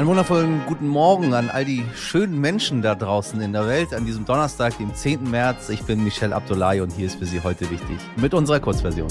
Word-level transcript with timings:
Einen 0.00 0.08
wundervollen 0.08 0.62
guten 0.64 0.88
Morgen 0.88 1.34
an 1.34 1.50
all 1.50 1.66
die 1.66 1.84
schönen 1.94 2.40
Menschen 2.40 2.80
da 2.80 2.94
draußen 2.94 3.38
in 3.42 3.52
der 3.52 3.66
Welt 3.66 3.92
an 3.92 4.06
diesem 4.06 4.24
Donnerstag, 4.24 4.78
dem 4.78 4.94
10. 4.94 5.30
März. 5.30 5.68
Ich 5.68 5.82
bin 5.82 6.02
Michelle 6.02 6.34
Abdullahi 6.34 6.80
und 6.80 6.90
hier 6.90 7.04
ist 7.04 7.18
für 7.18 7.26
Sie 7.26 7.42
heute 7.42 7.70
wichtig 7.70 7.98
mit 8.16 8.32
unserer 8.32 8.60
Kurzversion. 8.60 9.08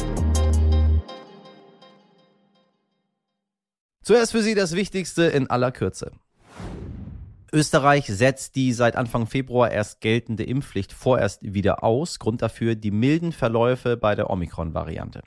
Zuerst 4.01 4.31
für 4.31 4.41
Sie 4.41 4.55
das 4.55 4.73
Wichtigste 4.73 5.25
in 5.25 5.47
aller 5.47 5.71
Kürze. 5.71 6.11
Österreich 7.51 8.05
setzt 8.05 8.55
die 8.55 8.73
seit 8.73 8.95
Anfang 8.95 9.25
Februar 9.25 9.71
erst 9.71 10.01
geltende 10.01 10.43
Impfpflicht 10.43 10.93
vorerst 10.93 11.41
wieder 11.41 11.83
aus. 11.83 12.19
Grund 12.19 12.41
dafür 12.41 12.75
die 12.75 12.91
milden 12.91 13.31
Verläufe 13.31 13.97
bei 13.97 14.15
der 14.15 14.29
Omikron-Variante. 14.29 15.21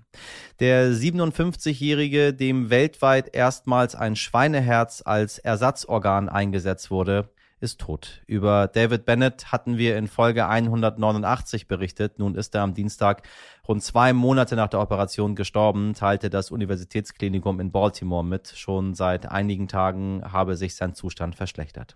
Der 0.61 0.93
57-Jährige, 0.93 2.33
dem 2.35 2.71
weltweit 2.71 3.35
erstmals 3.35 3.95
ein 3.95 4.17
Schweineherz 4.17 5.03
als 5.05 5.39
Ersatzorgan 5.39 6.29
eingesetzt 6.29 6.91
wurde, 6.91 7.31
ist 7.63 7.81
tot. 7.81 8.23
Über 8.27 8.67
David 8.67 9.05
Bennett 9.05 9.53
hatten 9.53 9.79
wir 9.79 9.97
in 9.97 10.09
Folge 10.09 10.49
189 10.49 11.69
berichtet. 11.69 12.19
Nun 12.19 12.35
ist 12.35 12.55
er 12.55 12.63
am 12.63 12.75
Dienstag 12.75 13.23
rund 13.67 13.83
zwei 13.83 14.13
Monate 14.13 14.57
nach 14.57 14.69
der 14.69 14.81
Operation 14.81 15.37
gestorben, 15.37 15.95
teilte 15.95 16.29
das 16.29 16.51
Universitätsklinikum 16.51 17.61
in 17.61 17.71
Baltimore 17.71 18.25
mit. 18.25 18.49
Schon 18.49 18.95
seit 18.95 19.31
einigen 19.31 19.69
Tagen 19.69 20.23
habe 20.25 20.57
sich 20.57 20.75
sein 20.75 20.95
Zustand 20.95 21.37
verschlechtert. 21.37 21.95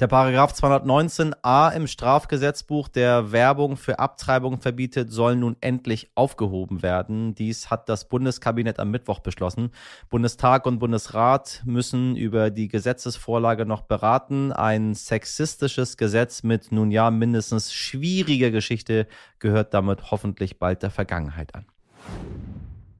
Der 0.00 0.08
Paragraph 0.08 0.52
219a 0.54 1.72
im 1.72 1.86
Strafgesetzbuch, 1.86 2.88
der 2.88 3.30
Werbung 3.30 3.76
für 3.76 4.00
Abtreibung 4.00 4.60
verbietet, 4.60 5.12
soll 5.12 5.36
nun 5.36 5.56
endlich 5.60 6.10
aufgehoben 6.16 6.82
werden. 6.82 7.36
Dies 7.36 7.70
hat 7.70 7.88
das 7.88 8.08
Bundeskabinett 8.08 8.80
am 8.80 8.90
Mittwoch 8.90 9.20
beschlossen. 9.20 9.70
Bundestag 10.10 10.66
und 10.66 10.80
Bundesrat 10.80 11.62
müssen 11.64 12.16
über 12.16 12.50
die 12.50 12.66
Gesetzesvorlage 12.66 13.66
noch 13.66 13.82
beraten. 13.82 14.50
Ein 14.50 14.94
sexistisches 14.94 15.96
Gesetz 15.96 16.42
mit 16.42 16.72
nun 16.72 16.90
ja 16.90 17.12
mindestens 17.12 17.72
schwieriger 17.72 18.50
Geschichte 18.50 19.06
gehört 19.38 19.74
damit 19.74 20.10
hoffentlich 20.10 20.58
bald 20.58 20.82
der 20.82 20.90
Vergangenheit 20.90 21.54
an. 21.54 21.66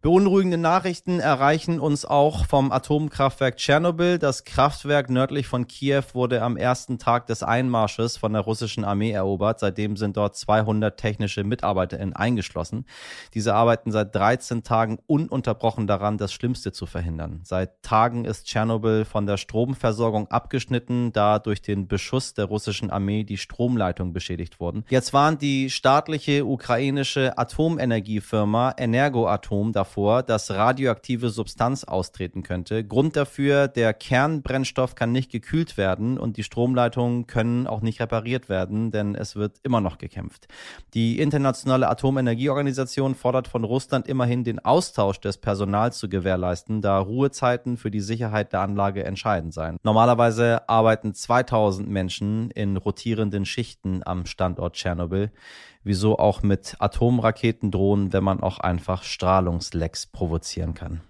Beunruhigende 0.04 0.58
Nachrichten 0.58 1.18
erreichen 1.18 1.80
uns 1.80 2.04
auch 2.04 2.44
vom 2.44 2.72
Atomkraftwerk 2.72 3.56
Tschernobyl. 3.56 4.18
Das 4.18 4.44
Kraftwerk 4.44 5.08
nördlich 5.08 5.46
von 5.46 5.66
Kiew 5.66 6.02
wurde 6.12 6.42
am 6.42 6.58
ersten 6.58 6.98
Tag 6.98 7.26
des 7.26 7.42
Einmarsches 7.42 8.18
von 8.18 8.34
der 8.34 8.42
russischen 8.42 8.84
Armee 8.84 9.12
erobert. 9.12 9.60
Seitdem 9.60 9.96
sind 9.96 10.18
dort 10.18 10.36
200 10.36 11.00
technische 11.00 11.42
MitarbeiterInnen 11.42 12.14
eingeschlossen. 12.14 12.84
Diese 13.32 13.54
arbeiten 13.54 13.92
seit 13.92 14.14
13 14.14 14.62
Tagen 14.62 14.98
ununterbrochen 15.06 15.86
daran, 15.86 16.18
das 16.18 16.34
Schlimmste 16.34 16.70
zu 16.72 16.84
verhindern. 16.84 17.40
Seit 17.42 17.80
Tagen 17.82 18.26
ist 18.26 18.44
Tschernobyl 18.46 19.06
von 19.06 19.24
der 19.24 19.38
Stromversorgung 19.38 20.28
abgeschnitten, 20.28 21.14
da 21.14 21.38
durch 21.38 21.62
den 21.62 21.88
Beschuss 21.88 22.34
der 22.34 22.44
russischen 22.44 22.90
Armee 22.90 23.24
die 23.24 23.38
Stromleitung 23.38 24.12
beschädigt 24.12 24.60
wurden. 24.60 24.84
Jetzt 24.90 25.14
warnt 25.14 25.40
die 25.40 25.70
staatliche 25.70 26.44
ukrainische 26.44 27.38
Atomenergiefirma 27.38 28.74
Energoatom 28.76 29.72
davor, 29.72 29.93
davor, 29.94 30.24
dass 30.24 30.50
radioaktive 30.50 31.30
Substanz 31.30 31.84
austreten 31.84 32.42
könnte. 32.42 32.84
Grund 32.84 33.14
dafür, 33.14 33.68
der 33.68 33.94
Kernbrennstoff 33.94 34.96
kann 34.96 35.12
nicht 35.12 35.30
gekühlt 35.30 35.76
werden 35.76 36.18
und 36.18 36.36
die 36.36 36.42
Stromleitungen 36.42 37.28
können 37.28 37.68
auch 37.68 37.80
nicht 37.80 38.00
repariert 38.00 38.48
werden, 38.48 38.90
denn 38.90 39.14
es 39.14 39.36
wird 39.36 39.58
immer 39.62 39.80
noch 39.80 39.98
gekämpft. 39.98 40.48
Die 40.94 41.20
Internationale 41.20 41.88
Atomenergieorganisation 41.88 43.14
fordert 43.14 43.46
von 43.46 43.62
Russland 43.62 44.08
immerhin 44.08 44.42
den 44.42 44.58
Austausch 44.58 45.20
des 45.20 45.38
Personals 45.38 45.98
zu 45.98 46.08
gewährleisten, 46.08 46.82
da 46.82 46.98
Ruhezeiten 46.98 47.76
für 47.76 47.92
die 47.92 48.00
Sicherheit 48.00 48.52
der 48.52 48.62
Anlage 48.62 49.04
entscheidend 49.04 49.54
seien. 49.54 49.76
Normalerweise 49.84 50.68
arbeiten 50.68 51.14
2000 51.14 51.88
Menschen 51.88 52.50
in 52.50 52.76
rotierenden 52.76 53.44
Schichten 53.44 54.02
am 54.04 54.26
Standort 54.26 54.74
Tschernobyl 54.74 55.30
wieso 55.84 56.18
auch 56.18 56.42
mit 56.42 56.76
Atomraketen 56.78 57.70
drohen, 57.70 58.12
wenn 58.12 58.24
man 58.24 58.40
auch 58.40 58.58
einfach 58.58 59.04
Strahlungslecks 59.84 60.06
provozieren 60.06 60.74
kann. 60.74 61.00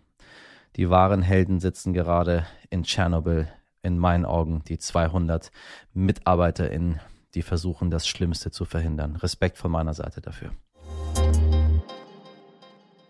Die 0.76 0.90
wahren 0.90 1.22
Helden 1.22 1.60
sitzen 1.60 1.92
gerade 1.92 2.46
in 2.70 2.82
Tschernobyl, 2.82 3.46
in 3.82 3.98
meinen 3.98 4.24
Augen 4.24 4.62
die 4.66 4.78
200 4.78 5.50
MitarbeiterInnen, 5.92 7.00
die 7.34 7.42
versuchen, 7.42 7.90
das 7.90 8.08
Schlimmste 8.08 8.50
zu 8.50 8.64
verhindern. 8.64 9.16
Respekt 9.16 9.58
von 9.58 9.70
meiner 9.70 9.94
Seite 9.94 10.20
dafür. 10.20 10.50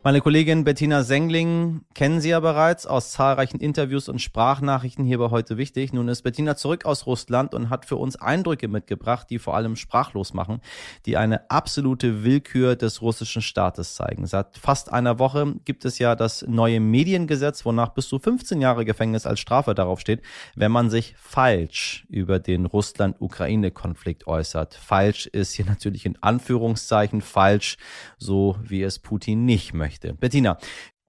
Meine 0.07 0.21
Kollegin 0.21 0.65
Bettina 0.65 1.03
Sengling 1.03 1.81
kennen 1.95 2.21
Sie 2.21 2.29
ja 2.29 2.41
bereits 2.41 2.87
aus 2.87 3.13
zahlreichen 3.13 3.59
Interviews 3.59 4.11
und 4.11 4.21
Sprachnachrichten 4.21 5.07
hier 5.07 5.17
bei 5.17 5.31
heute 5.31 5.57
wichtig. 5.57 5.95
Nun 5.95 6.09
ist 6.09 6.21
Bettina 6.21 6.57
zurück 6.57 6.85
aus 6.85 7.07
Russland 7.07 7.55
und 7.55 7.71
hat 7.71 7.87
für 7.87 7.97
uns 7.97 8.15
Eindrücke 8.17 8.69
mitgebracht, 8.69 9.29
die 9.31 9.39
vor 9.39 9.57
allem 9.57 9.77
sprachlos 9.77 10.35
machen, 10.35 10.61
die 11.07 11.17
eine 11.17 11.51
absolute 11.51 12.23
Willkür 12.23 12.77
des 12.77 13.01
russischen 13.01 13.41
Staates 13.41 13.95
zeigen. 13.95 14.27
Seit 14.27 14.59
fast 14.59 14.93
einer 14.93 15.19
Woche 15.19 15.55
gibt 15.65 15.87
es 15.87 15.99
ja 15.99 16.15
das 16.15 16.45
neue 16.47 16.81
Mediengesetz, 16.81 17.65
wonach 17.65 17.89
bis 17.95 18.07
zu 18.07 18.19
15 18.19 18.61
Jahre 18.61 18.85
Gefängnis 18.85 19.25
als 19.25 19.41
Strafe 19.41 19.75
darauf 19.75 20.01
steht, 20.01 20.21
wenn 20.55 20.71
man 20.71 20.91
sich 20.91 21.15
falsch 21.19 22.05
über 22.11 22.41
den 22.41 22.67
Russland-Ukraine-Konflikt 22.67 24.27
äußert. 24.27 24.75
Falsch 24.75 25.29
ist 25.29 25.55
hier 25.55 25.65
natürlich 25.65 26.05
in 26.05 26.23
Anführungszeichen 26.23 27.23
falsch, 27.23 27.79
so 28.19 28.59
wie 28.63 28.83
es 28.83 28.99
Putin 28.99 29.47
nicht 29.47 29.73
möchte 29.73 29.94
möchte. 29.95 30.15
Bettina, 30.15 30.59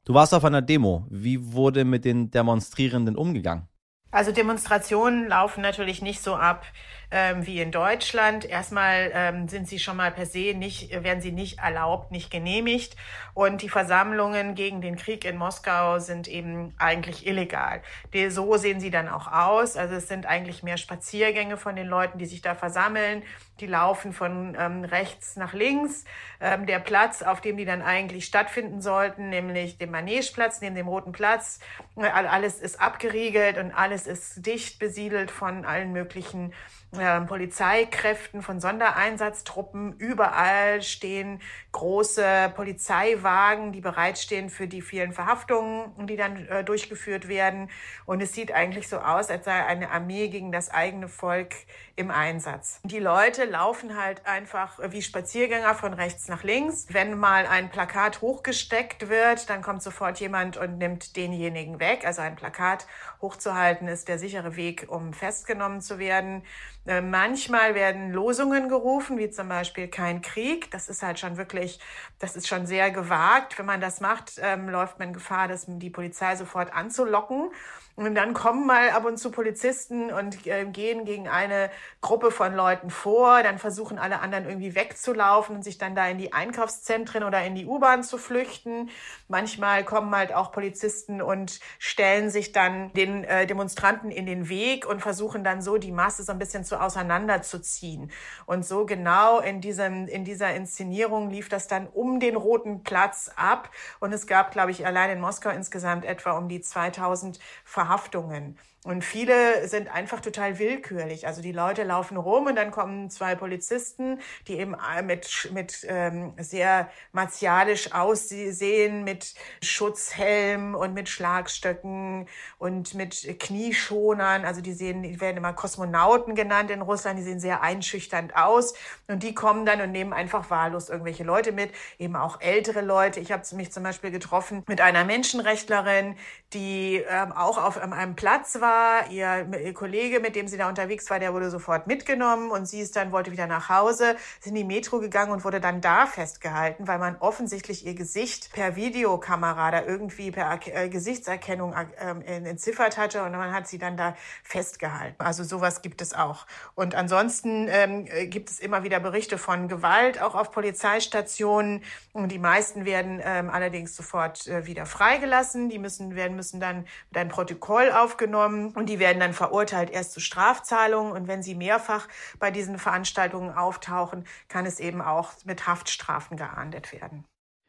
du 0.06 0.14
warst 0.14 0.34
auf 0.34 0.46
einer 0.46 0.62
Demo. 0.62 1.06
Wie 1.10 1.54
wurde 1.54 1.86
mit 1.86 2.06
den 2.06 2.32
Demonstrierenden 2.32 3.16
umgegangen? 3.16 3.68
Also 4.12 4.32
Demonstrationen 4.32 5.28
laufen 5.28 5.62
natürlich 5.62 6.02
nicht 6.02 6.22
so 6.22 6.36
ab 6.36 6.66
ähm, 7.16 7.48
wie 7.48 7.62
in 7.62 7.72
Deutschland. 7.72 8.44
Erstmal 8.44 9.10
ähm, 9.14 9.48
sind 9.48 9.70
sie 9.70 9.80
schon 9.80 9.96
mal 9.96 10.12
per 10.12 10.26
se 10.26 10.54
nicht, 10.54 10.92
werden 10.92 11.22
sie 11.22 11.32
nicht 11.32 11.60
erlaubt, 11.60 12.12
nicht 12.12 12.30
genehmigt. 12.30 12.98
Und 13.34 13.62
die 13.62 13.70
Versammlungen 13.70 14.54
gegen 14.54 14.82
den 14.82 14.98
Krieg 14.98 15.24
in 15.24 15.38
Moskau 15.38 16.00
sind 16.00 16.28
eben 16.28 16.76
eigentlich 16.78 17.26
illegal. 17.26 17.82
Die, 18.14 18.30
so 18.30 18.58
sehen 18.58 18.82
sie 18.82 18.92
dann 18.92 19.08
auch 19.08 19.32
aus. 19.32 19.78
Also 19.78 19.96
es 19.96 20.10
sind 20.10 20.26
eigentlich 20.26 20.62
mehr 20.62 20.76
Spaziergänge 20.76 21.56
von 21.56 21.78
den 21.78 21.88
Leuten, 21.88 22.18
die 22.18 22.26
sich 22.26 22.42
da 22.42 22.54
versammeln. 22.54 23.24
Die 23.62 23.68
laufen 23.68 24.12
von 24.12 24.58
ähm, 24.60 24.84
rechts 24.84 25.38
nach 25.38 25.54
links. 25.54 26.04
Ähm, 26.42 26.66
der 26.66 26.80
Platz, 26.80 27.22
auf 27.22 27.40
dem 27.40 27.56
die 27.56 27.64
dann 27.64 27.82
eigentlich 27.82 28.26
stattfinden 28.26 28.82
sollten, 28.82 29.30
nämlich 29.30 29.78
dem 29.78 29.92
Manegeplatz, 29.92 30.60
neben 30.60 30.76
dem 30.76 30.90
Roten 30.90 31.14
Platz, 31.14 31.62
äh, 31.96 32.08
alles 32.08 32.60
ist 32.60 32.82
abgeriegelt 32.82 33.58
und 33.58 33.72
alles 33.72 34.06
ist 34.06 34.46
dicht 34.46 34.80
besiedelt 34.80 35.32
von 35.32 35.64
allen 35.64 35.94
möglichen 35.94 36.52
äh, 36.98 37.05
Polizeikräften, 37.28 38.42
von 38.42 38.60
Sondereinsatztruppen. 38.60 39.94
Überall 39.98 40.82
stehen 40.82 41.42
große 41.72 42.54
Polizeiwagen, 42.56 43.72
die 43.72 43.82
bereitstehen 43.82 44.50
für 44.50 44.68
die 44.68 44.82
vielen 44.82 45.14
Verhaftungen, 45.14 46.08
die 46.08 46.16
dann 46.16 46.46
äh, 46.48 46.64
durchgeführt 46.64 47.28
werden. 47.28 47.70
Und 48.06 48.22
es 48.22 48.34
sieht 48.34 48.52
eigentlich 48.52 48.88
so 48.88 48.98
aus, 48.98 49.30
als 49.30 49.46
sei 49.46 49.66
eine 49.66 49.92
Armee 49.92 50.28
gegen 50.30 50.52
das 50.52 50.70
eigene 50.70 51.08
Volk 51.08 51.54
im 51.98 52.12
Einsatz. 52.12 52.82
Die 52.84 53.00
Leute 53.00 53.46
laufen 53.46 53.98
halt 53.98 54.26
einfach 54.26 54.80
wie 54.90 55.02
Spaziergänger 55.02 55.76
von 55.76 55.94
rechts 55.94 56.28
nach 56.28 56.44
links. 56.44 56.88
Wenn 56.90 57.18
mal 57.18 57.46
ein 57.48 57.70
Plakat 57.70 58.22
hochgesteckt 58.22 59.08
wird, 59.08 59.50
dann 59.50 59.62
kommt 59.62 59.82
sofort 59.82 60.20
jemand 60.20 60.58
und 60.58 60.78
nimmt 60.78 61.16
denjenigen 61.16 61.80
weg. 61.80 62.06
Also 62.06 62.22
ein 62.22 62.36
Plakat 62.36 62.86
hochzuhalten 63.22 63.88
ist 63.88 64.10
der 64.10 64.20
sichere 64.20 64.58
Weg, 64.58 64.88
um 64.90 65.14
festgenommen 65.14 65.80
zu 65.80 65.98
werden. 65.98 66.44
Äh, 66.86 67.00
manchmal 67.00 67.76
werden 67.76 68.12
Losungen 68.12 68.68
gerufen, 68.68 69.18
wie 69.18 69.30
zum 69.30 69.48
Beispiel 69.48 69.88
kein 69.88 70.22
Krieg. 70.22 70.70
Das 70.72 70.90
ist 70.90 71.02
halt 71.02 71.18
schon 71.18 71.38
wirklich, 71.38 71.80
das 72.20 72.36
ist 72.36 72.48
schon 72.48 72.66
sehr 72.66 72.92
gewagt. 72.92 73.58
Wenn 73.58 73.66
man 73.66 73.80
das 73.80 74.02
macht, 74.02 74.34
ähm, 74.42 74.68
läuft 74.68 75.00
man 75.00 75.14
Gefahr, 75.14 75.48
dass 75.48 75.66
die 75.66 75.90
Polizei 75.90 76.36
sofort 76.36 76.74
anzulocken. 76.74 77.52
Und 77.98 78.14
dann 78.16 78.34
kommen 78.34 78.68
mal 78.68 78.90
ab 78.90 79.06
und 79.06 79.18
zu 79.18 79.32
Polizisten 79.32 80.12
und 80.12 80.46
äh, 80.46 80.66
gehen 80.66 81.06
gegen 81.06 81.30
eine 81.30 81.72
Gruppe 82.02 82.30
von 82.30 82.54
Leuten 82.54 82.90
vor. 82.90 83.42
Dann 83.42 83.58
versuchen 83.58 83.98
alle 83.98 84.20
anderen 84.20 84.46
irgendwie 84.46 84.76
wegzulaufen 84.76 85.56
und 85.56 85.64
sich 85.64 85.78
dann 85.78 85.96
da 85.96 86.06
in 86.10 86.18
die 86.18 86.34
Einkaufszentren 86.34 87.24
oder 87.24 87.46
in 87.46 87.56
die 87.56 87.66
U-Bahn 87.66 88.04
zu 88.04 88.18
flüchten. 88.18 88.90
Manchmal 89.30 89.86
kommen 89.86 90.14
halt 90.14 90.34
auch 90.34 90.52
Polizisten 90.52 91.22
und 91.22 91.62
stellen 91.80 92.30
sich 92.30 92.52
dann 92.52 92.92
den 92.92 93.24
äh, 93.24 93.48
Demonstranten 93.48 94.12
in 94.12 94.26
den 94.26 94.50
Weg 94.50 94.86
und 94.86 95.00
versuchen 95.00 95.46
dann 95.46 95.62
so 95.62 95.78
die 95.78 95.94
Masse 95.94 96.24
so 96.24 96.34
ein 96.34 96.40
bisschen 96.40 96.66
zu 96.66 96.82
auseinanderzuziehen. 96.82 98.12
Und 98.46 98.66
so 98.66 98.86
genau 98.86 99.40
in 99.40 99.62
diesem, 99.62 100.10
in 100.10 100.26
dieser 100.26 100.54
Inszenierung 100.54 101.30
lief 101.30 101.48
das 101.48 101.70
dann 101.70 101.88
um 101.88 102.20
den 102.20 102.36
Roten 102.36 102.84
Platz 102.84 103.32
ab. 103.38 103.70
Und 104.02 104.12
es 104.12 104.28
gab, 104.28 104.52
glaube 104.52 104.72
ich, 104.72 104.86
allein 104.86 105.12
in 105.12 105.22
Moskau 105.22 105.50
insgesamt 105.50 106.04
etwa 106.04 106.32
um 106.32 106.50
die 106.50 106.60
2000 106.60 107.40
Verhaftungen. 107.86 108.58
Und 108.86 109.04
viele 109.04 109.68
sind 109.68 109.94
einfach 109.94 110.22
total 110.22 110.58
willkürlich. 110.58 111.28
Also 111.28 111.42
die 111.42 111.52
Leute 111.52 111.84
laufen 111.84 112.16
rum 112.16 112.48
und 112.48 112.56
dann 112.56 112.72
kommen 112.72 113.10
zwei 113.10 113.36
Polizisten, 113.36 114.20
die 114.48 114.58
eben 114.58 114.74
äh, 114.76 115.02
mit, 115.02 115.50
mit 115.52 115.86
ähm, 115.90 116.34
sehr 116.38 116.90
martialisch 117.12 117.92
aussehen, 117.92 119.04
mit 119.04 119.34
Schutzhelm 119.62 120.76
und 120.76 120.94
mit 120.94 121.10
Schlagstöcken 121.10 122.28
und 122.58 122.94
mit 122.94 123.40
Knie 123.40 123.66
Energieschonern. 123.66 124.46
Also 124.46 124.62
die 124.62 124.74
sehen, 124.74 125.04
die 125.04 125.20
werden 125.20 125.38
immer 125.38 125.54
Kosmonauten 125.54 126.36
genannt 126.36 126.72
in 126.72 126.82
Russland. 126.82 127.20
Die 127.20 127.24
sehen 127.24 127.40
sehr 127.40 127.62
einschüchternd 127.62 128.36
aus. 128.36 128.74
Und 129.08 129.24
die 129.24 129.34
kommen 129.34 129.66
dann 129.66 129.82
und 129.82 129.92
nehmen 129.92 130.14
einfach 130.14 130.50
wahllos 130.50 130.90
irgendwelche 130.90 131.24
Leute 131.24 131.52
mit, 131.52 131.72
eben 132.00 132.16
auch 132.16 132.42
ältere 132.42 132.82
Leute. 132.82 133.20
Ich 133.20 133.32
habe 133.32 133.44
mich 133.56 133.72
zum 133.72 133.84
Beispiel 133.84 134.12
getroffen 134.12 134.64
mit 134.68 134.82
einer 134.82 135.04
Menschenrechtlerin, 135.04 136.16
die 136.54 137.04
ähm, 137.10 137.32
auch 137.32 137.58
auf 137.58 137.78
einem 137.78 138.16
Platz 138.16 138.60
war. 138.62 138.75
Ihr, 139.10 139.48
ihr 139.64 139.74
Kollege, 139.74 140.20
mit 140.20 140.36
dem 140.36 140.48
sie 140.48 140.58
da 140.58 140.70
unterwegs 140.70 141.10
war, 141.10 141.20
der 141.20 141.34
wurde 141.34 141.50
sofort 141.50 141.88
mitgenommen 141.88 142.52
und 142.52 142.66
sie 142.68 142.82
ist 142.82 142.96
dann, 142.96 143.12
wollte 143.12 143.32
wieder 143.32 143.48
nach 143.48 143.70
Hause, 143.70 144.16
ist 144.40 144.48
in 144.48 144.56
die 144.56 144.64
Metro 144.64 145.00
gegangen 145.00 145.32
und 145.32 145.44
wurde 145.44 145.60
dann 145.60 145.82
da 145.82 146.06
festgehalten, 146.06 146.88
weil 146.88 147.00
man 147.00 147.18
offensichtlich 147.20 147.86
ihr 147.86 147.94
Gesicht 147.94 148.52
per 148.54 148.76
Videokamera 148.76 149.72
da 149.72 149.84
irgendwie 149.84 150.32
per 150.32 150.60
äh, 150.66 150.90
Gesichtserkennung 150.90 151.74
äh, 151.74 152.36
entziffert 152.38 152.98
hatte 152.98 153.24
und 153.24 153.32
man 153.32 153.54
hat 153.54 153.68
sie 153.68 153.78
dann 153.78 153.98
da 153.98 154.16
festgehalten. 154.44 155.16
Also 155.20 155.44
sowas 155.44 155.82
gibt 155.82 156.02
es 156.02 156.14
auch. 156.14 156.46
Und 156.74 156.96
ansonsten 156.96 157.68
ähm, 157.70 158.06
gibt 158.30 158.50
es 158.50 158.60
immer 158.60 158.84
wieder 158.84 159.00
Berichte 159.00 159.38
von 159.38 159.68
Gewalt, 159.68 160.22
auch 160.22 160.36
auf 160.36 160.52
Polizeistationen. 160.52 161.84
Und 162.14 162.32
die 162.32 162.40
meisten 162.40 162.86
werden 162.86 163.22
ähm, 163.24 163.50
allerdings 163.50 163.96
sofort 163.96 164.48
äh, 164.48 164.66
wieder 164.66 164.86
freigelassen. 164.86 165.70
Die 165.70 165.80
müssen, 165.80 166.16
werden, 166.16 166.36
müssen 166.36 166.60
dann 166.60 166.86
mit 167.10 167.18
einem 167.18 167.30
Protokoll 167.30 167.92
aufgenommen 167.92 168.65
und 168.74 168.88
die 168.88 169.00
werden 169.00 169.20
dann 169.20 169.34
verurteilt 169.34 169.90
erst 169.90 170.14
zu 170.14 170.20
Strafzahlungen. 170.20 171.12
Und 171.12 171.28
wenn 171.28 171.44
sie 171.44 171.56
mehrfach 171.56 172.08
bei 172.40 172.52
diesen 172.52 172.78
Veranstaltungen 172.80 173.52
auftauchen, 173.52 174.26
kann 174.48 174.66
es 174.66 174.80
eben 174.80 175.02
auch 175.02 175.32
mit 175.46 175.68
Haftstrafen 175.68 176.38
geahndet 176.38 176.92
werden. 176.92 177.26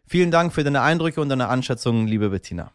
Vielen 0.07 0.31
Dank 0.31 0.53
für 0.53 0.63
deine 0.63 0.83
Eindrücke 0.83 1.21
und 1.21 1.29
deine 1.29 1.49
Einschätzung, 1.49 2.07
liebe 2.07 2.31
Bettina. 2.31 2.73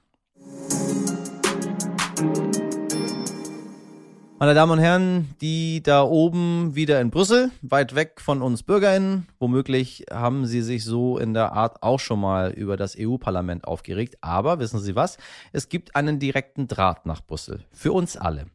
Meine 4.41 4.55
Damen 4.55 4.71
und 4.71 4.79
Herren, 4.79 5.35
die 5.39 5.83
da 5.83 6.01
oben 6.01 6.73
wieder 6.73 6.99
in 6.99 7.11
Brüssel, 7.11 7.51
weit 7.61 7.93
weg 7.93 8.19
von 8.19 8.41
uns 8.41 8.63
BürgerInnen, 8.63 9.27
womöglich 9.37 10.05
haben 10.11 10.47
sie 10.47 10.63
sich 10.63 10.83
so 10.83 11.19
in 11.19 11.35
der 11.35 11.51
Art 11.51 11.83
auch 11.83 11.99
schon 11.99 12.21
mal 12.21 12.49
über 12.49 12.75
das 12.75 12.95
EU-Parlament 12.99 13.65
aufgeregt. 13.65 14.17
Aber 14.21 14.57
wissen 14.57 14.79
Sie 14.79 14.95
was? 14.95 15.19
Es 15.51 15.69
gibt 15.69 15.95
einen 15.95 16.17
direkten 16.17 16.67
Draht 16.67 17.05
nach 17.05 17.21
Brüssel. 17.21 17.63
Für 17.71 17.91
uns 17.91 18.17
alle. 18.17 18.47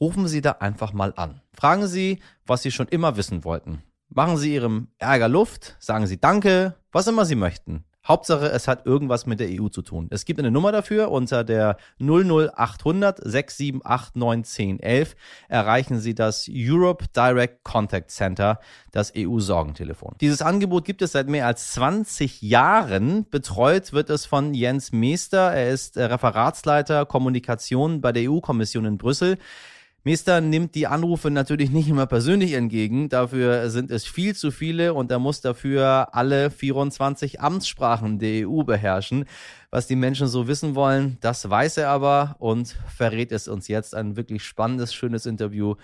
Rufen 0.00 0.26
Sie 0.26 0.40
da 0.40 0.52
einfach 0.52 0.94
mal 0.94 1.12
an. 1.16 1.42
Fragen 1.52 1.86
Sie, 1.86 2.20
was 2.46 2.62
Sie 2.62 2.70
schon 2.70 2.88
immer 2.88 3.18
wissen 3.18 3.44
wollten. 3.44 3.82
Machen 4.08 4.38
Sie 4.38 4.54
Ihrem 4.54 4.88
Ärger 4.96 5.28
Luft, 5.28 5.76
sagen 5.80 6.06
Sie 6.06 6.18
Danke, 6.18 6.76
was 6.92 7.08
immer 7.08 7.26
Sie 7.26 7.36
möchten. 7.36 7.84
Hauptsache, 8.06 8.46
es 8.46 8.68
hat 8.68 8.86
irgendwas 8.86 9.26
mit 9.26 9.40
der 9.40 9.48
EU 9.50 9.68
zu 9.68 9.82
tun. 9.82 10.08
Es 10.10 10.24
gibt 10.24 10.38
eine 10.38 10.50
Nummer 10.50 10.72
dafür 10.72 11.10
unter 11.10 11.44
der 11.44 11.76
00800 11.98 13.20
678 13.22 14.82
11 14.82 15.16
erreichen 15.48 15.98
Sie 15.98 16.14
das 16.14 16.48
Europe 16.50 17.06
Direct 17.14 17.64
Contact 17.64 18.10
Center, 18.10 18.60
das 18.92 19.12
EU-Sorgentelefon. 19.16 20.14
Dieses 20.20 20.42
Angebot 20.42 20.84
gibt 20.84 21.02
es 21.02 21.12
seit 21.12 21.28
mehr 21.28 21.46
als 21.46 21.72
20 21.72 22.42
Jahren. 22.42 23.28
Betreut 23.28 23.92
wird 23.92 24.10
es 24.10 24.26
von 24.26 24.54
Jens 24.54 24.92
Meester. 24.92 25.52
Er 25.52 25.70
ist 25.70 25.96
Referatsleiter 25.96 27.06
Kommunikation 27.06 28.00
bei 28.00 28.12
der 28.12 28.30
EU-Kommission 28.30 28.84
in 28.84 28.98
Brüssel. 28.98 29.38
Meester 30.06 30.40
nimmt 30.40 30.76
die 30.76 30.86
Anrufe 30.86 31.32
natürlich 31.32 31.70
nicht 31.72 31.88
immer 31.88 32.06
persönlich 32.06 32.52
entgegen. 32.52 33.08
Dafür 33.08 33.70
sind 33.70 33.90
es 33.90 34.06
viel 34.06 34.36
zu 34.36 34.52
viele 34.52 34.94
und 34.94 35.10
er 35.10 35.18
muss 35.18 35.40
dafür 35.40 36.10
alle 36.14 36.52
24 36.52 37.40
Amtssprachen 37.40 38.20
der 38.20 38.48
EU 38.48 38.62
beherrschen. 38.62 39.24
Was 39.72 39.88
die 39.88 39.96
Menschen 39.96 40.28
so 40.28 40.46
wissen 40.46 40.76
wollen, 40.76 41.18
das 41.22 41.50
weiß 41.50 41.78
er 41.78 41.88
aber 41.88 42.36
und 42.38 42.76
verrät 42.86 43.32
es 43.32 43.48
uns 43.48 43.66
jetzt. 43.66 43.96
Ein 43.96 44.16
wirklich 44.16 44.44
spannendes, 44.44 44.94
schönes 44.94 45.26
Interview 45.26 45.74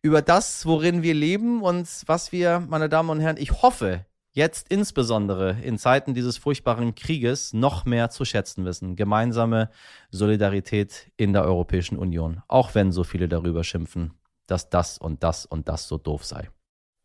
über 0.00 0.22
das, 0.22 0.64
worin 0.64 1.02
wir 1.02 1.12
leben 1.12 1.60
und 1.60 1.86
was 2.06 2.32
wir, 2.32 2.64
meine 2.70 2.88
Damen 2.88 3.10
und 3.10 3.20
Herren, 3.20 3.36
ich 3.36 3.60
hoffe, 3.60 4.06
jetzt 4.38 4.68
insbesondere 4.70 5.58
in 5.62 5.78
Zeiten 5.78 6.14
dieses 6.14 6.38
furchtbaren 6.38 6.94
Krieges 6.94 7.52
noch 7.52 7.84
mehr 7.84 8.08
zu 8.08 8.24
schätzen 8.24 8.64
wissen. 8.64 8.94
Gemeinsame 8.94 9.68
Solidarität 10.10 11.10
in 11.16 11.32
der 11.32 11.42
Europäischen 11.42 11.98
Union, 11.98 12.40
auch 12.46 12.74
wenn 12.76 12.92
so 12.92 13.02
viele 13.02 13.28
darüber 13.28 13.64
schimpfen, 13.64 14.14
dass 14.46 14.70
das 14.70 14.96
und 14.96 15.24
das 15.24 15.44
und 15.44 15.68
das 15.68 15.88
so 15.88 15.98
doof 15.98 16.24
sei. 16.24 16.48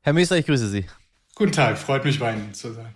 Herr 0.03 0.13
Meester, 0.13 0.37
ich 0.37 0.45
grüße 0.45 0.69
Sie. 0.69 0.85
Guten 1.35 1.51
Tag, 1.51 1.79
freut 1.79 2.05
mich 2.05 2.19
bei 2.19 2.33
Ihnen 2.33 2.53
zu 2.53 2.71
sein. 2.71 2.93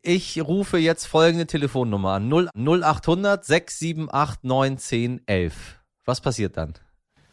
Ich 0.00 0.40
rufe 0.40 0.78
jetzt 0.78 1.04
folgende 1.04 1.46
Telefonnummer 1.46 2.12
an: 2.14 2.32
0800 2.32 3.44
678 3.44 4.42
91011. 4.42 5.80
Was 6.06 6.20
passiert 6.22 6.56
dann? 6.56 6.72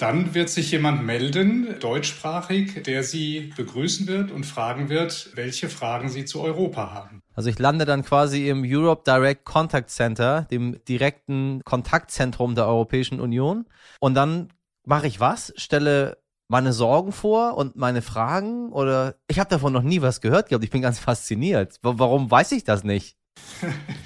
Dann 0.01 0.33
wird 0.33 0.49
sich 0.49 0.71
jemand 0.71 1.05
melden, 1.05 1.75
deutschsprachig, 1.79 2.81
der 2.81 3.03
Sie 3.03 3.53
begrüßen 3.55 4.07
wird 4.07 4.31
und 4.31 4.47
fragen 4.47 4.89
wird, 4.89 5.29
welche 5.35 5.69
Fragen 5.69 6.09
Sie 6.09 6.25
zu 6.25 6.41
Europa 6.41 6.91
haben. 6.91 7.21
Also 7.35 7.51
ich 7.51 7.59
lande 7.59 7.85
dann 7.85 8.03
quasi 8.03 8.49
im 8.49 8.63
Europe 8.65 9.03
Direct 9.05 9.45
Contact 9.45 9.91
Center, 9.91 10.47
dem 10.49 10.83
direkten 10.85 11.61
Kontaktzentrum 11.65 12.55
der 12.55 12.65
Europäischen 12.65 13.19
Union. 13.19 13.65
Und 13.99 14.15
dann 14.15 14.51
mache 14.85 15.05
ich 15.05 15.19
was? 15.19 15.53
Stelle 15.55 16.17
meine 16.47 16.73
Sorgen 16.73 17.11
vor 17.11 17.55
und 17.55 17.75
meine 17.75 18.01
Fragen? 18.01 18.71
Oder 18.71 19.17
ich 19.27 19.37
habe 19.37 19.51
davon 19.51 19.71
noch 19.71 19.83
nie 19.83 20.01
was 20.01 20.19
gehört 20.19 20.49
gehabt. 20.49 20.63
Ich 20.63 20.71
bin 20.71 20.81
ganz 20.81 20.97
fasziniert. 20.97 21.77
Warum 21.83 22.31
weiß 22.31 22.53
ich 22.53 22.63
das 22.63 22.83
nicht? 22.83 23.17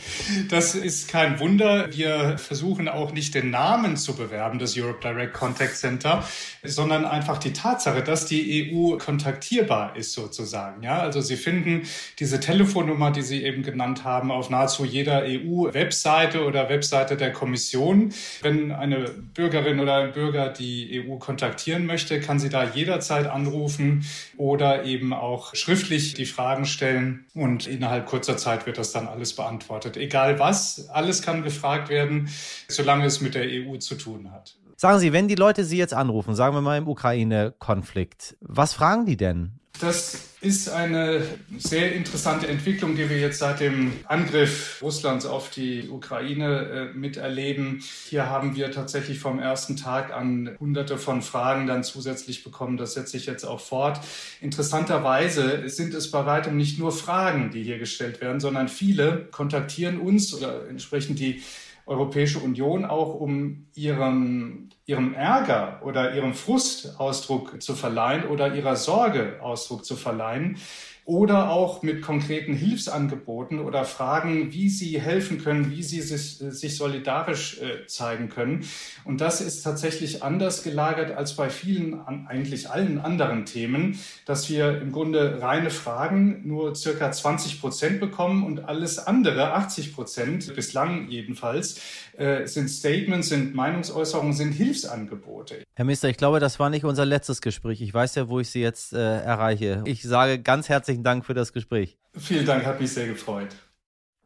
Das 0.50 0.76
ist 0.76 1.08
kein 1.08 1.40
Wunder. 1.40 1.90
Wir 1.92 2.38
versuchen 2.38 2.88
auch 2.88 3.12
nicht 3.12 3.36
den 3.36 3.50
Namen 3.50 3.98
zu 3.98 4.16
bewerben 4.16 4.60
des 4.60 4.78
Europe 4.78 5.00
Direct 5.02 5.34
Contact 5.34 5.76
Center, 5.76 6.24
sondern 6.64 7.06
einfach 7.06 7.38
die 7.38 7.54
Tatsache, 7.54 8.04
dass 8.04 8.26
die 8.26 8.72
EU 8.74 8.98
kontaktierbar 8.98 9.96
ist 9.96 10.14
sozusagen. 10.14 10.84
Ja, 10.84 11.00
also 11.00 11.22
Sie 11.22 11.38
finden 11.38 11.84
diese 12.20 12.40
Telefonnummer, 12.40 13.12
die 13.12 13.22
Sie 13.22 13.44
eben 13.44 13.64
genannt 13.64 14.04
haben, 14.04 14.32
auf 14.32 14.50
nahezu 14.50 14.86
jeder 14.86 15.24
EU-Webseite 15.24 16.46
oder 16.46 16.70
Webseite 16.70 17.18
der 17.18 17.32
Kommission. 17.32 18.14
Wenn 18.42 18.72
eine 18.72 19.10
Bürgerin 19.34 19.80
oder 19.80 19.96
ein 19.98 20.12
Bürger 20.12 20.50
die 20.50 21.04
EU 21.08 21.18
kontaktieren 21.18 21.86
möchte, 21.86 22.20
kann 22.20 22.40
sie 22.40 22.50
da 22.50 22.64
jederzeit 22.64 23.28
anrufen 23.28 24.06
oder 24.38 24.86
eben 24.86 25.14
auch 25.14 25.56
schriftlich 25.56 26.14
die 26.14 26.26
Fragen 26.26 26.66
stellen 26.66 27.26
und 27.34 27.68
innerhalb 27.68 28.06
kurzer 28.06 28.38
Zeit 28.38 28.66
wird 28.66 28.78
das 28.78 28.92
dann 28.92 29.08
alles 29.08 29.34
beantwortet. 29.36 29.95
Egal 29.98 30.40
was, 30.40 30.90
alles 30.90 31.22
kann 31.22 31.44
gefragt 31.44 31.90
werden, 31.90 32.30
solange 32.68 33.06
es 33.06 33.22
mit 33.22 33.36
der 33.36 33.46
EU 33.46 33.78
zu 33.78 33.96
tun 33.96 34.32
hat. 34.32 34.58
Sagen 34.78 35.00
Sie, 35.00 35.14
wenn 35.14 35.28
die 35.28 35.36
Leute 35.36 35.64
Sie 35.64 35.78
jetzt 35.78 35.94
anrufen, 35.94 36.36
sagen 36.36 36.56
wir 36.56 36.62
mal 36.62 36.78
im 36.78 36.88
Ukraine-Konflikt, 36.88 38.36
was 38.42 38.74
fragen 38.74 39.06
die 39.06 39.18
denn? 39.18 39.60
Das 39.82 40.30
ist 40.40 40.70
eine 40.70 41.22
sehr 41.58 41.94
interessante 41.94 42.48
Entwicklung, 42.48 42.96
die 42.96 43.10
wir 43.10 43.20
jetzt 43.20 43.40
seit 43.40 43.60
dem 43.60 43.92
Angriff 44.06 44.80
Russlands 44.82 45.26
auf 45.26 45.50
die 45.50 45.90
Ukraine 45.90 46.92
äh, 46.94 46.98
miterleben. 46.98 47.84
Hier 48.08 48.30
haben 48.30 48.56
wir 48.56 48.72
tatsächlich 48.72 49.20
vom 49.20 49.40
ersten 49.40 49.76
Tag 49.76 50.14
an 50.14 50.56
hunderte 50.60 50.98
von 50.98 51.22
Fragen 51.22 51.68
dann 51.68 51.84
zusätzlich 51.84 52.44
bekommen. 52.44 52.78
Das 52.78 52.94
setze 52.94 53.18
ich 53.18 53.26
jetzt 53.26 53.44
auch 53.44 53.60
fort. 53.60 54.00
Interessanterweise 54.40 55.68
sind 55.68 55.94
es 55.94 56.10
bei 56.10 56.26
weitem 56.26 56.56
nicht 56.56 56.80
nur 56.80 56.94
Fragen, 56.94 57.52
die 57.52 57.64
hier 57.64 57.80
gestellt 57.80 58.22
werden, 58.22 58.40
sondern 58.40 58.70
viele 58.70 59.28
kontaktieren 59.32 60.00
uns 60.00 60.34
oder 60.34 60.70
entsprechend 60.70 61.20
die 61.20 61.42
Europäische 61.86 62.40
Union 62.40 62.86
auch, 62.86 63.14
um 63.14 63.68
ihrem, 63.76 64.70
ihrem 64.86 65.14
Ärger 65.14 65.82
oder 65.84 66.16
ihrem 66.16 66.34
Frust 66.34 67.00
Ausdruck 67.00 67.62
zu 67.62 67.76
verleihen 67.76 68.26
oder 68.28 68.56
ihrer 68.56 68.76
Sorge 68.76 69.40
Ausdruck 69.42 69.86
zu 69.86 69.96
verleihen 69.96 70.58
oder 71.06 71.52
auch 71.52 71.84
mit 71.84 72.02
konkreten 72.02 72.56
Hilfsangeboten 72.56 73.60
oder 73.60 73.86
Fragen, 73.86 74.52
wie 74.52 74.70
sie 74.70 75.00
helfen 75.00 75.38
können, 75.38 75.70
wie 75.70 75.84
sie 75.84 76.02
sich, 76.02 76.40
sich 76.40 76.76
solidarisch 76.76 77.62
äh, 77.62 77.86
zeigen 77.86 78.30
können. 78.30 78.66
Und 79.04 79.22
das 79.22 79.40
ist 79.40 79.62
tatsächlich 79.62 80.24
anders 80.24 80.64
gelagert 80.64 81.16
als 81.16 81.36
bei 81.36 81.52
vielen, 81.52 82.02
eigentlich 82.28 82.72
allen 82.72 82.98
anderen 82.98 83.46
Themen, 83.46 84.00
dass 84.26 84.50
wir 84.50 84.82
im 84.82 84.92
Grunde 84.92 85.44
reine 85.44 85.70
Fragen 85.70 86.42
nur 86.48 86.74
circa 86.74 87.12
20 87.12 87.62
Prozent 87.62 88.00
bekommen 88.00 88.44
und 88.44 88.66
alles 88.66 88.98
andere, 88.98 89.54
80 89.54 89.94
Prozent, 89.94 90.56
bislang 90.56 91.08
jedenfalls, 91.08 91.80
äh, 92.18 92.48
sind 92.48 92.68
Statements, 92.70 93.30
sind 93.30 93.54
Meinungsäußerungen, 93.54 94.34
sind 94.34 94.54
Hilfsangebote. 94.54 95.64
Herr 95.76 95.86
Minister, 95.86 96.10
ich 96.10 96.18
glaube, 96.18 96.40
das 96.40 96.60
war 96.60 96.70
nicht 96.70 96.86
unser 96.86 97.06
letztes 97.06 97.42
Gespräch. 97.42 97.82
Ich 97.82 97.94
weiß 97.94 98.16
ja, 98.16 98.30
wo 98.30 98.40
ich 98.40 98.50
Sie 98.50 98.62
jetzt 98.62 98.94
äh, 98.94 98.98
erreiche. 98.98 99.84
Ich 99.86 100.02
sage 100.02 100.40
ganz 100.40 100.70
herzlichen 100.96 101.04
Dank 101.04 101.26
für 101.26 101.34
das 101.34 101.52
Gespräch. 101.52 101.98
Vielen 102.18 102.46
Dank, 102.46 102.66
hat 102.66 102.80
mich 102.80 102.92
sehr 102.92 103.08
gefreut. 103.08 103.50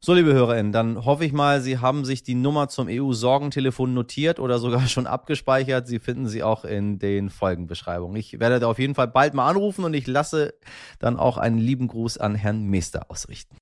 So, 0.01 0.13
liebe 0.13 0.31
HörerInnen, 0.31 0.71
dann 0.71 1.03
hoffe 1.03 1.25
ich 1.25 1.33
mal, 1.33 1.59
Sie 1.61 1.79
haben 1.79 2.05
sich 2.05 2.23
die 2.23 2.35
Nummer 2.35 2.69
zum 2.69 2.87
EU-Sorgentelefon 2.89 3.93
notiert 3.93 4.39
oder 4.39 4.59
sogar 4.59 4.87
schon 4.87 5.07
abgespeichert. 5.07 5.87
Sie 5.87 5.99
finden 5.99 6.27
sie 6.27 6.41
auch 6.41 6.63
in 6.63 6.99
den 6.99 7.29
Folgenbeschreibungen. 7.29 8.15
Ich 8.15 8.39
werde 8.39 8.59
da 8.59 8.67
auf 8.67 8.79
jeden 8.79 8.95
Fall 8.95 9.07
bald 9.07 9.33
mal 9.33 9.49
anrufen 9.49 9.83
und 9.83 9.93
ich 9.93 10.07
lasse 10.07 10.53
dann 10.99 11.17
auch 11.17 11.37
einen 11.37 11.57
lieben 11.57 11.87
Gruß 11.87 12.17
an 12.17 12.35
Herrn 12.35 12.63
Meester 12.63 13.07
ausrichten. 13.09 13.57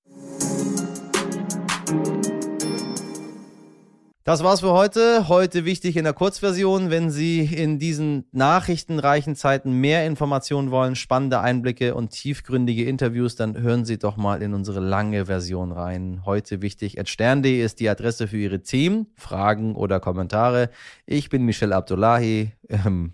Das 4.27 4.43
war's 4.43 4.59
für 4.59 4.73
heute. 4.73 5.29
Heute 5.29 5.63
wichtig 5.63 5.95
in 5.95 6.03
der 6.03 6.11
Kurzversion. 6.11 6.89
Wenn 6.89 7.09
Sie 7.09 7.45
in 7.45 7.79
diesen 7.79 8.25
nachrichtenreichen 8.33 9.37
Zeiten 9.37 9.71
mehr 9.71 10.05
Informationen 10.05 10.69
wollen, 10.69 10.97
spannende 10.97 11.39
Einblicke 11.39 11.95
und 11.95 12.09
tiefgründige 12.09 12.83
Interviews, 12.83 13.37
dann 13.37 13.57
hören 13.57 13.85
Sie 13.85 13.97
doch 13.97 14.17
mal 14.17 14.41
in 14.41 14.53
unsere 14.53 14.81
lange 14.81 15.27
Version 15.27 15.71
rein. 15.71 16.23
Heute 16.25 16.61
wichtig 16.61 16.97
stern.de 17.05 17.63
ist 17.63 17.79
die 17.79 17.87
Adresse 17.87 18.27
für 18.27 18.35
Ihre 18.35 18.63
Themen, 18.63 19.07
Fragen 19.15 19.77
oder 19.77 20.01
Kommentare. 20.01 20.71
Ich 21.05 21.29
bin 21.29 21.43
Michel 21.43 21.71
Abdullahi. 21.71 22.51
Ähm, 22.67 23.13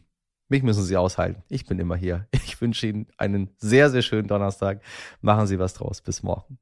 mich 0.50 0.63
müssen 0.63 0.84
Sie 0.84 0.98
aushalten. 0.98 1.43
Ich 1.48 1.67
bin 1.67 1.77
immer 1.77 1.96
hier. 1.96 2.25
Ich 2.46 2.60
wünsche 2.60 2.88
Ihnen 2.88 3.05
einen 3.17 3.51
sehr, 3.60 3.91
sehr 3.91 4.01
schönen 4.01 4.27
Donnerstag. 4.27 4.82
Machen 5.22 5.46
Sie 5.46 5.60
was 5.60 5.75
draus. 5.75 6.01
Bis 6.01 6.24
morgen. 6.24 6.58